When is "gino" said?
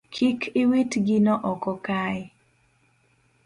1.07-1.33